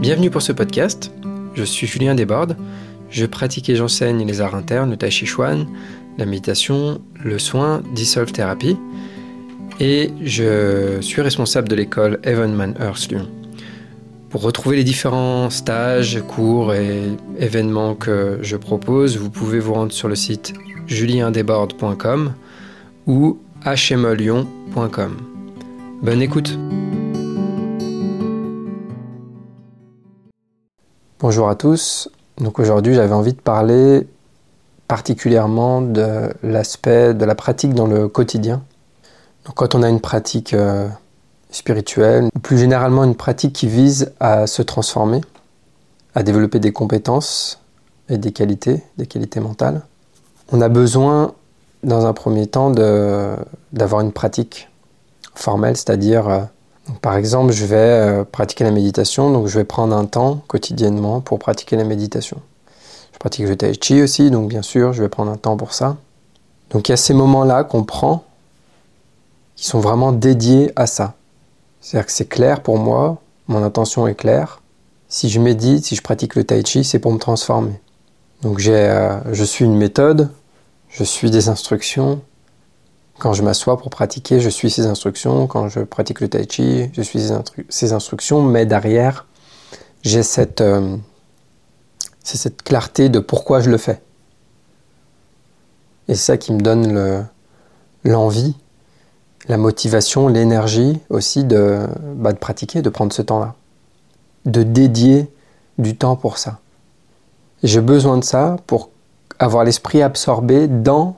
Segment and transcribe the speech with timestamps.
[0.00, 1.10] Bienvenue pour ce podcast.
[1.54, 2.56] Je suis Julien Desbordes.
[3.10, 5.66] Je pratique et j'enseigne les arts internes, le tai chi chuan,
[6.18, 8.76] la méditation, le soin, Dissolve Therapy.
[9.80, 13.28] Et je suis responsable de l'école Evenman Earth Lyon.
[14.30, 17.02] Pour retrouver les différents stages, cours et
[17.40, 20.52] événements que je propose, vous pouvez vous rendre sur le site
[20.86, 22.34] juliendesbordes.com
[23.08, 25.16] ou hmlyon.com.
[26.02, 26.56] Bonne écoute
[31.20, 32.08] Bonjour à tous.
[32.58, 34.06] Aujourd'hui, j'avais envie de parler
[34.86, 38.62] particulièrement de l'aspect de la pratique dans le quotidien.
[39.56, 40.86] Quand on a une pratique euh,
[41.50, 45.20] spirituelle, ou plus généralement une pratique qui vise à se transformer,
[46.14, 47.60] à développer des compétences
[48.08, 49.82] et des qualités, des qualités mentales,
[50.52, 51.32] on a besoin
[51.82, 54.68] dans un premier temps d'avoir une pratique
[55.34, 56.46] formelle, c'est-à-dire
[57.02, 61.20] par exemple, je vais euh, pratiquer la méditation, donc je vais prendre un temps quotidiennement
[61.20, 62.40] pour pratiquer la méditation.
[63.12, 65.74] Je pratique le tai chi aussi, donc bien sûr, je vais prendre un temps pour
[65.74, 65.96] ça.
[66.70, 68.24] Donc il y a ces moments-là qu'on prend
[69.56, 71.14] qui sont vraiment dédiés à ça.
[71.80, 74.60] C'est-à-dire que c'est clair pour moi, mon intention est claire.
[75.08, 77.80] Si je médite, si je pratique le tai chi, c'est pour me transformer.
[78.42, 80.30] Donc j'ai, euh, je suis une méthode,
[80.88, 82.20] je suis des instructions,
[83.18, 85.46] quand je m'assois pour pratiquer, je suis ces instructions.
[85.46, 87.20] Quand je pratique le tai chi, je suis
[87.68, 88.42] ces, instructions.
[88.42, 89.26] Mais derrière,
[90.02, 90.96] j'ai cette, euh,
[92.22, 94.00] cette clarté de pourquoi je le fais.
[96.08, 97.28] Et c'est ça qui me donne
[98.04, 98.56] l'envie,
[99.48, 103.54] la motivation, l'énergie aussi de, bah, de pratiquer, de prendre ce temps-là.
[104.46, 105.30] De dédier
[105.78, 106.60] du temps pour ça.
[107.62, 108.90] J'ai besoin de ça pour
[109.38, 111.16] avoir l'esprit absorbé dans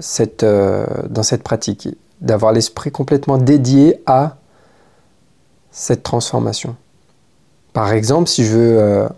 [0.00, 1.88] cette, euh, dans cette pratique,
[2.20, 4.36] d'avoir l'esprit complètement dédié à
[5.70, 6.76] cette transformation.
[7.72, 9.08] Par exemple, si je veux euh,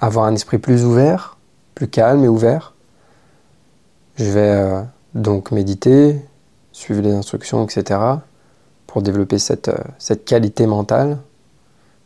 [0.00, 1.36] avoir un esprit plus ouvert,
[1.74, 2.74] plus calme et ouvert,
[4.16, 4.82] je vais euh,
[5.14, 6.20] donc méditer,
[6.72, 8.00] suivre les instructions, etc.,
[8.86, 11.18] pour développer cette, cette qualité mentale,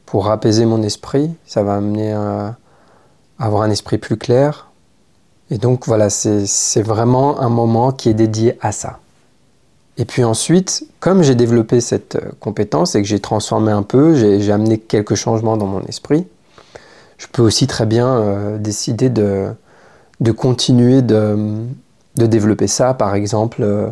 [0.06, 1.32] pour apaiser mon esprit.
[1.46, 2.56] Ça va amener à
[3.38, 4.71] avoir un esprit plus clair,
[5.52, 9.00] et donc voilà, c'est vraiment un moment qui est dédié à ça.
[9.98, 14.14] Et puis ensuite, comme j'ai développé cette euh, compétence et que j'ai transformé un peu,
[14.14, 16.26] j'ai amené quelques changements dans mon esprit,
[17.18, 19.52] je peux aussi très bien euh, décider de,
[20.34, 21.66] continuer de,
[22.16, 23.90] développer ça, par exemple, euh,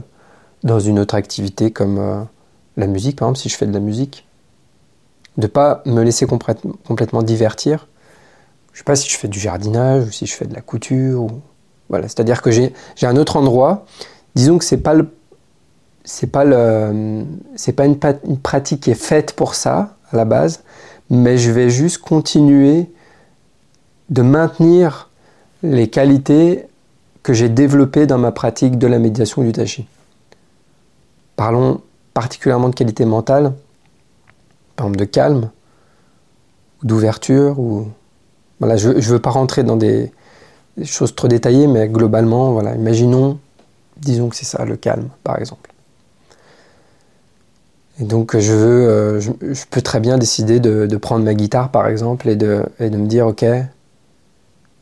[0.65, 2.26] dans une autre activité comme
[2.78, 4.26] la musique, par exemple, si je fais de la musique.
[5.37, 7.87] De pas me laisser complètement divertir.
[8.72, 10.62] Je ne sais pas si je fais du jardinage ou si je fais de la
[10.62, 11.31] couture ou
[11.91, 13.84] voilà, c'est-à-dire que j'ai un autre endroit.
[14.37, 14.95] Disons que c'est pas
[16.05, 17.99] c'est pas une,
[18.43, 20.62] pratique qui est faite pour ça à la base,
[21.11, 22.91] mais je vais juste continuer
[24.09, 25.11] de maintenir
[25.62, 26.67] les qualités
[27.23, 29.87] que j'ai développées dans ma pratique de la médiation du tachi.
[31.37, 31.83] Parlons
[32.15, 33.53] particulièrement de qualité mentale,
[34.75, 35.50] par exemple de calme,
[36.83, 37.89] d'ouverture, ou
[38.59, 40.12] voilà, je ne veux pas rentrer dans des,
[40.81, 43.39] des choses trop détaillées, mais globalement, voilà, imaginons,
[43.99, 45.71] disons que c'est ça, le calme, par exemple.
[48.01, 51.87] Et donc, je, veux, euh, je, peux très bien décider de, prendre ma guitare, par
[51.87, 53.45] exemple, et de, et de me dire, OK,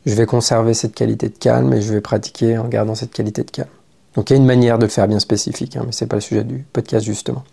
[0.05, 3.43] je vais conserver cette qualité de calme et je vais pratiquer en gardant cette qualité
[3.43, 3.69] de calme.
[4.15, 6.07] Donc, il y a une manière de le faire bien spécifique, hein, mais ce n'est
[6.07, 7.43] pas le sujet du podcast, justement.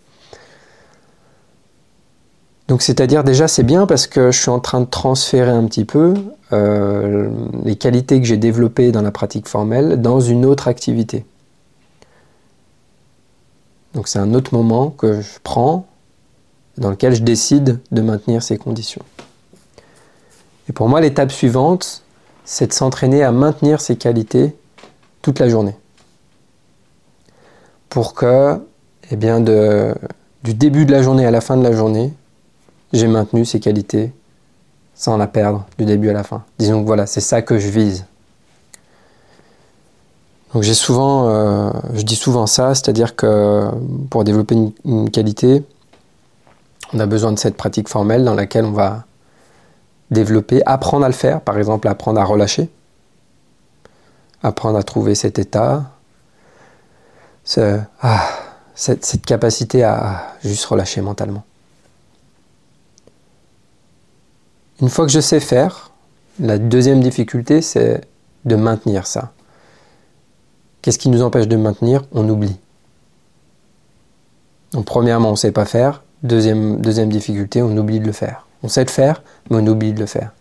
[2.67, 5.85] Donc c'est-à-dire déjà c'est bien parce que je suis en train de transférer un petit
[5.85, 6.13] peu
[6.51, 7.29] euh,
[7.63, 11.25] les qualités que j'ai développées dans la pratique formelle dans une autre activité.
[13.93, 15.85] Donc c'est un autre moment que je prends
[16.77, 19.01] dans lequel je décide de maintenir ces conditions.
[20.69, 22.03] Et pour moi l'étape suivante,
[22.45, 24.55] c'est de s'entraîner à maintenir ces qualités
[25.21, 25.75] toute la journée.
[27.89, 28.61] Pour que,
[29.09, 32.13] eh bien, du début de la journée à la fin de la journée,
[32.93, 34.11] j'ai maintenu ces qualités
[34.95, 36.43] sans la perdre du début à la fin.
[36.57, 38.05] Disons que voilà, c'est ça que je vise.
[40.53, 43.69] Donc j'ai souvent, euh, je dis souvent ça, c'est-à-dire que
[44.09, 44.55] pour développer
[44.85, 45.63] une, qualité,
[46.93, 49.03] on a besoin de cette pratique formelle dans laquelle on va
[50.09, 52.69] développer, apprendre à le faire, par exemple apprendre à relâcher,
[54.41, 55.83] apprendre à trouver cet état,
[58.01, 58.29] ah,
[58.73, 61.43] cette capacité à juste relâcher mentalement.
[64.81, 65.91] Une fois que je sais faire,
[66.39, 68.01] la deuxième difficulté, c'est
[68.45, 69.31] de maintenir ça.
[70.81, 72.03] Qu'est-ce qui nous empêche de maintenir?
[72.11, 72.57] On oublie.
[74.73, 76.03] Donc premièrement, on ne sait pas faire.
[76.23, 78.45] Deuxième, deuxième difficulté, on oublie de le faire.
[78.63, 80.31] On sait le faire, mais on oublie de le faire.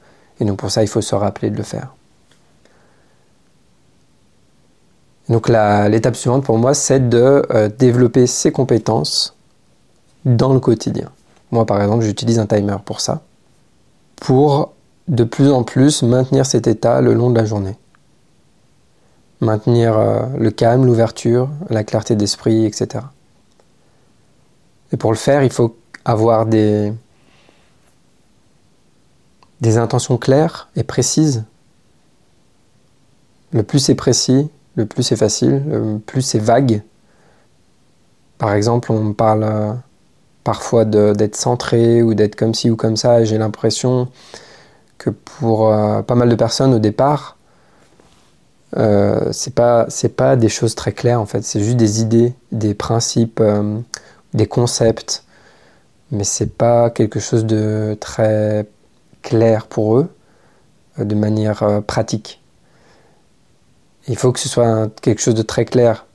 [0.41, 1.95] Et donc pour ça, il faut se rappeler de le faire.
[5.29, 9.35] Donc l'étape suivante pour moi, c'est de euh, développer ses compétences
[10.25, 11.11] dans le quotidien.
[11.51, 13.23] Moi, par exemple, j'utilise un timer pour ça,
[14.17, 14.73] pour
[15.09, 17.77] de plus en plus maintenir cet état le long de la journée.
[19.41, 23.05] Maintenir euh, le calme, l'ouverture, la clarté d'esprit, etc.
[24.93, 26.93] Et pour le faire, il faut avoir des,
[29.63, 31.45] intentions claires et précises.
[33.53, 36.83] Le plus c'est précis, le plus c'est facile, le plus c'est vague.
[38.39, 39.73] Par exemple, on parle euh,
[40.47, 44.07] parfois d'être centré ou d'être comme ci ou comme ça, et j'ai l'impression
[44.97, 47.37] que pour euh, pas mal de personnes au départ,
[48.77, 52.75] euh, c'est pas pas des choses très claires en fait, c'est juste des idées, des
[52.75, 53.81] principes, euh,
[54.35, 55.25] des concepts,
[56.13, 58.69] mais c'est pas quelque chose de très
[59.23, 60.09] clair pour eux
[60.97, 62.41] de manière pratique.
[64.07, 66.07] Il faut que ce soit quelque chose de très clair.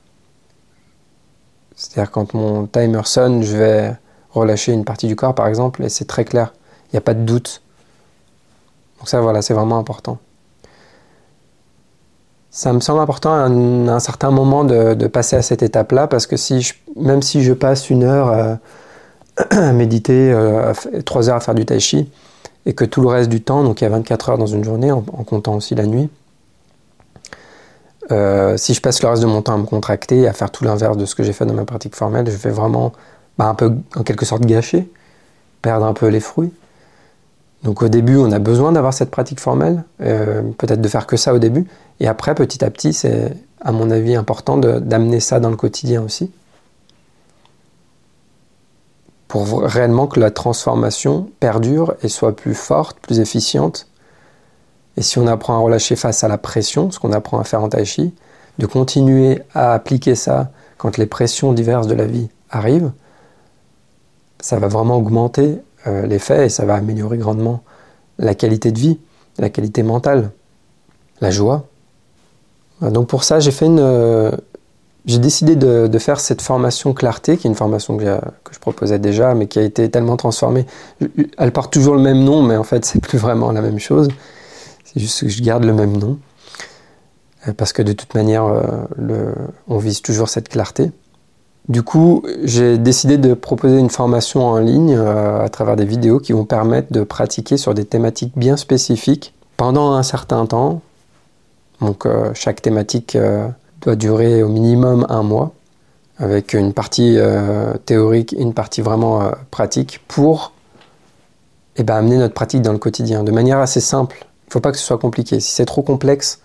[1.76, 3.96] C'est-à-dire quand mon timer sonne, je vais
[4.32, 6.52] relâcher une partie du corps par exemple et c'est très clair.
[6.88, 7.62] Il n'y a pas de doute.
[8.98, 10.18] Donc ça voilà, c'est vraiment important.
[12.50, 16.36] Ça me semble important à un, certain moment de, passer à cette étape-là parce que
[16.36, 18.60] si même si je passe une heure
[19.48, 20.74] à, méditer, euh,
[21.04, 22.10] trois heures à faire du tai chi
[22.66, 24.62] et que tout le reste du temps, donc il y a 24 heures dans une
[24.62, 26.10] journée en comptant aussi la nuit,
[28.10, 30.64] euh, si je passe le reste de mon temps à me contracter, à faire tout
[30.64, 32.92] l'inverse de ce que j'ai fait dans ma pratique formelle, je vais vraiment
[33.38, 34.90] bah, un peu, en quelque sorte, gâcher,
[35.62, 36.52] perdre un peu les fruits.
[37.62, 41.16] Donc au début, on a besoin d'avoir cette pratique formelle, euh, peut-être de faire que
[41.16, 41.66] ça au début,
[42.00, 46.02] et après, petit à petit, c'est à mon avis important d'amener ça dans le quotidien
[46.02, 46.32] aussi,
[49.28, 53.86] pour réellement que la transformation perdure et soit plus forte, plus efficiente,
[54.96, 57.62] et si on apprend à relâcher face à la pression, ce qu'on apprend à faire
[57.62, 58.12] en tai chi,
[58.58, 62.90] de continuer à appliquer ça quand les pressions diverses de la vie arrivent,
[64.42, 67.62] ça va vraiment augmenter euh, l'effet et ça va améliorer grandement
[68.18, 68.98] la qualité de vie,
[69.38, 70.30] la qualité mentale,
[71.22, 71.64] la joie.
[72.82, 74.32] Donc pour ça, j'ai fait une, euh,
[75.04, 78.04] j'ai décidé de, faire cette formation clarté, qui est une formation que,
[78.50, 80.66] je proposais déjà, mais qui a été tellement transformée.
[81.38, 84.08] Elle porte toujours le même nom, mais en fait, c'est plus vraiment la même chose.
[84.84, 86.18] C'est juste que je garde le même nom.
[87.48, 89.32] Euh, parce que de toute manière, euh,
[89.66, 90.92] on vise toujours cette clarté.
[91.68, 96.18] Du coup, j'ai décidé de proposer une formation en ligne euh, à travers des vidéos
[96.18, 100.80] qui vont permettre de pratiquer sur des thématiques bien spécifiques pendant un certain temps.
[101.80, 103.18] Donc chaque thématique
[103.80, 105.50] doit durer au minimum un mois,
[106.18, 107.18] avec une partie
[107.86, 110.52] théorique et une partie vraiment pratique pour
[111.76, 114.60] eh ben, amener notre pratique dans le quotidien de manière assez simple il ne faut
[114.60, 115.40] pas que ce soit compliqué.
[115.40, 116.42] Si c'est trop complexe,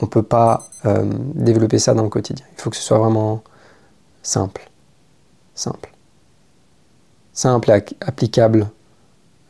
[0.00, 1.04] on ne peut pas euh,
[1.36, 2.44] développer ça dans le quotidien.
[2.58, 3.44] Il faut que ce soit vraiment
[4.24, 4.68] simple.
[5.54, 5.92] Simple.
[7.32, 8.68] Simple et applicable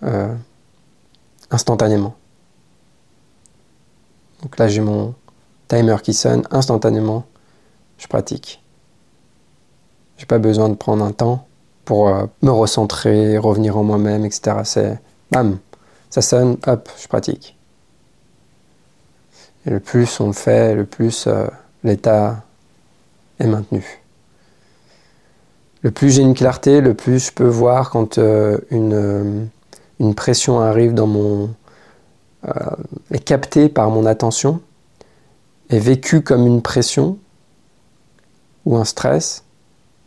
[0.03, 0.35] euh,
[1.51, 2.15] instantanément.
[4.43, 5.15] Donc là, j'ai mon
[5.69, 7.25] timer qui sonne instantanément.
[7.97, 8.63] Je pratique.
[10.19, 11.47] J'ai pas besoin de prendre un temps
[11.85, 14.59] pour euh, me recentrer, revenir en moi-même, etc.
[14.65, 14.99] C'est
[15.31, 15.59] bam,
[16.11, 17.57] ça sonne, hop, je pratique.
[19.67, 21.47] Et le plus on le fait, le plus euh,
[21.83, 22.43] l'état
[23.39, 24.04] est maintenu.
[25.85, 29.45] Le plus j'ai une clarté, le plus je peux voir quand euh, une, euh,
[30.01, 31.51] une, pression arrive dans mon.
[33.11, 34.61] est captée par mon attention,
[35.69, 37.19] est vécue comme une pression
[38.65, 39.45] ou un stress,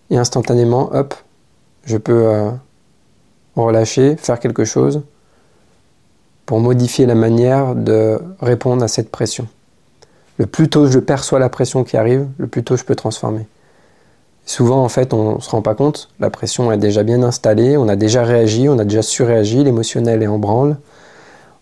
[0.09, 1.13] et instantanément, hop,
[1.85, 2.49] je peux
[3.55, 5.03] relâcher, faire quelque chose
[6.47, 9.47] pour modifier la manière de répondre à cette pression.
[10.37, 13.45] Le plus tôt je perçois la pression qui arrive, le plus tôt je peux transformer.
[14.47, 17.75] Souvent, en fait, on ne se rend pas compte, la pression est déjà bien installée,
[17.75, 20.77] on a déjà réagi, on a déjà surréagi, l'émotionnel est en branle,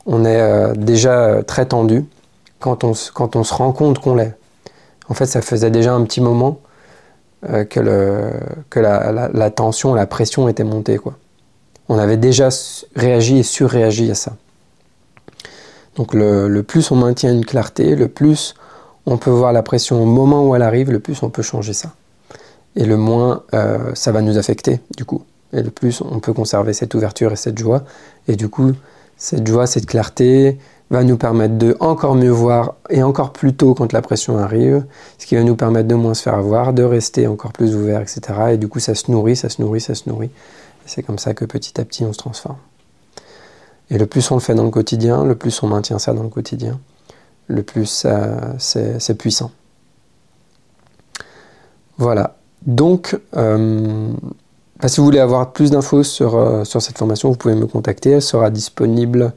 [0.06, 2.06] on est euh, déjà euh, très tendu
[2.60, 4.38] quand on, se rend compte qu'on l'est.
[5.10, 6.60] En fait, ça faisait déjà un petit moment
[7.50, 7.80] euh, que,
[8.80, 11.00] la, tension, la pression était montée.
[11.90, 12.50] On avait déjà
[12.96, 14.34] réagi et surréagi à ça.
[15.96, 18.54] Donc le, plus on maintient une clarté, le plus
[19.08, 21.74] on peut voir la pression au moment où elle arrive, le plus on peut changer
[21.74, 21.90] ça.
[22.76, 25.24] Et le moins euh, ça va nous affecter, du coup.
[25.54, 27.84] Et le plus on peut conserver cette ouverture et cette joie.
[28.28, 28.74] Et du coup,
[29.18, 30.58] cette joie, cette clarté
[30.92, 34.86] va nous permettre de encore mieux voir et encore plus tôt quand la pression arrive,
[35.18, 38.02] ce qui va nous permettre de moins se faire avoir, de rester encore plus ouvert,
[38.02, 38.22] etc.
[38.52, 40.28] Et du coup, ça se nourrit, ça se nourrit, ça se nourrit.
[40.28, 42.58] Et c'est comme ça que petit à petit, on se transforme.
[43.90, 46.24] Et le plus on le fait dans le quotidien, le plus on maintient ça dans
[46.24, 46.80] le quotidien,
[47.48, 48.06] le plus
[48.58, 49.52] c'est puissant.
[51.98, 52.36] Voilà.
[52.66, 54.12] Donc, euh,
[54.82, 57.68] bah, si vous voulez avoir plus d'infos sur, euh, sur cette formation, vous pouvez me
[57.68, 58.12] contacter.
[58.12, 59.34] Elle sera disponible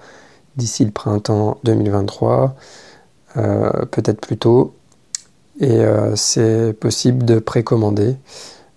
[0.56, 2.56] d'ici le printemps 2023,
[3.36, 4.74] euh, peut-être plus tôt.
[5.60, 5.80] Et
[6.14, 8.14] c'est possible de précommander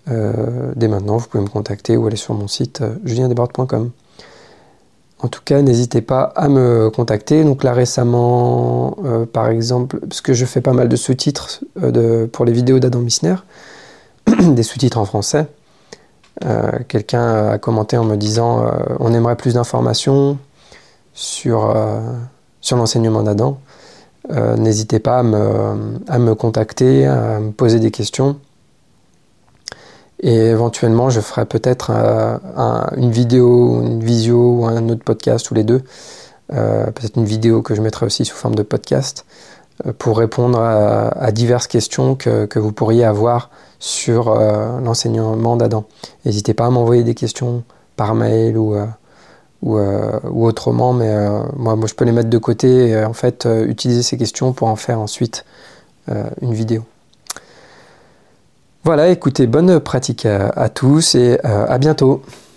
[0.08, 1.16] dès maintenant.
[1.16, 3.92] Vous pouvez me contacter ou aller sur mon site juliendesbordes.com.
[5.20, 7.44] En tout cas, n'hésitez pas à me contacter.
[7.44, 8.96] Donc là récemment,
[9.32, 11.62] par exemple, parce que je fais pas mal de sous-titres
[12.32, 13.36] pour les vidéos d'Adam Missner,
[14.54, 15.46] des sous-titres en français.
[16.44, 18.70] Euh, quelqu'un a commenté en me disant euh,
[19.00, 20.38] on aimerait plus d'informations
[21.12, 22.00] sur, euh,
[22.60, 23.58] sur l'enseignement d'Adam.
[24.56, 28.38] N'hésitez pas à me, à me, contacter, à me poser des questions.
[30.20, 31.90] Et éventuellement, je ferai peut-être
[32.96, 35.82] une vidéo, une visio ou un autre podcast, tous les deux.
[36.48, 39.26] peut-être une vidéo que je mettrai aussi sous forme de podcast
[39.98, 45.84] pour répondre à, diverses questions que, que, vous pourriez avoir sur euh, l'enseignement d'Adam.
[46.24, 47.64] N'hésitez pas à m'envoyer des questions
[47.96, 48.86] par mail ou, euh,
[49.66, 51.12] euh, ou, autrement, mais
[51.56, 54.76] moi, je peux les mettre de côté et en fait utiliser ces questions pour en
[54.76, 55.44] faire ensuite
[56.40, 56.82] une vidéo.
[58.84, 62.22] Voilà, écoutez, bonne pratique à tous et à bientôt.